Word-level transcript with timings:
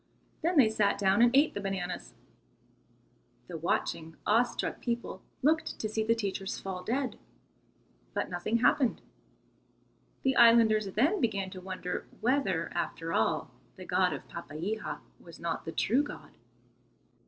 Then 0.41 0.57
they 0.57 0.67
sat 0.71 0.97
down 0.97 1.21
and 1.21 1.29
ate 1.35 1.53
the 1.53 1.61
bananas. 1.61 2.15
The 3.47 3.55
watching, 3.55 4.15
awe 4.25 4.41
struck 4.41 4.79
people 4.79 5.21
looked 5.43 5.77
to 5.77 5.87
see 5.87 6.03
the 6.03 6.15
teachers 6.15 6.57
fall 6.59 6.81
dead, 6.83 7.19
but 8.15 8.27
nothing 8.27 8.57
happened. 8.57 9.01
The 10.23 10.35
islanders 10.35 10.87
then 10.91 11.21
began 11.21 11.51
to 11.51 11.61
wonder 11.61 12.07
whether, 12.19 12.71
after 12.73 13.13
all, 13.13 13.51
the 13.75 13.85
God 13.85 14.11
of 14.11 14.27
Papeiha 14.27 15.01
was 15.19 15.39
not 15.39 15.65
the 15.65 15.71
true 15.71 16.01
God. 16.01 16.31